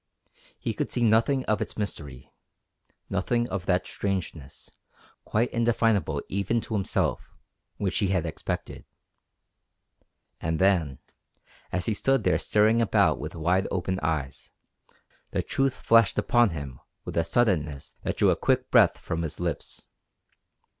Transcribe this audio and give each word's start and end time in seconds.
He 0.57 0.73
could 0.73 0.89
see 0.89 1.03
nothing 1.03 1.45
of 1.45 1.61
its 1.61 1.77
mystery, 1.77 2.31
nothing 3.07 3.47
of 3.51 3.67
that 3.67 3.85
strangeness, 3.85 4.71
quite 5.25 5.51
indefinable 5.51 6.23
even 6.27 6.59
to 6.61 6.73
himself, 6.73 7.29
which 7.77 7.99
he 7.99 8.07
had 8.07 8.25
expected. 8.25 8.83
And 10.39 10.57
then, 10.57 10.97
as 11.71 11.85
he 11.85 11.93
stood 11.93 12.23
there 12.23 12.39
staring 12.39 12.81
about 12.81 13.19
with 13.19 13.35
wide 13.35 13.67
open 13.69 13.99
eyes, 13.99 14.49
the 15.29 15.43
truth 15.43 15.75
flashed 15.75 16.17
upon 16.17 16.49
him 16.49 16.79
with 17.05 17.15
a 17.15 17.23
suddenness 17.23 17.93
that 18.01 18.17
drew 18.17 18.31
a 18.31 18.35
quick 18.35 18.71
breath 18.71 18.97
from 18.97 19.21
his 19.21 19.39
lips. 19.39 19.85